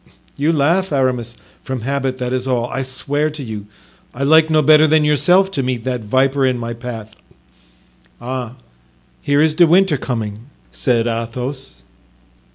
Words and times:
"You 0.35 0.51
laugh 0.51 0.91
Aramis." 0.91 1.35
"From 1.61 1.81
habit, 1.81 2.17
that 2.17 2.33
is 2.33 2.47
all. 2.47 2.65
I 2.71 2.81
swear 2.81 3.29
to 3.29 3.43
you, 3.43 3.67
I 4.15 4.23
like 4.23 4.49
no 4.49 4.63
better 4.63 4.87
than 4.87 5.03
yourself 5.03 5.51
to 5.51 5.61
meet 5.61 5.83
that 5.83 6.01
viper 6.01 6.43
in 6.43 6.57
my 6.57 6.73
path." 6.73 7.13
"Ah! 8.19 8.55
here 9.21 9.43
is 9.43 9.53
De 9.53 9.67
Winter 9.67 9.97
coming," 9.97 10.47
said 10.71 11.05
Athos. 11.05 11.83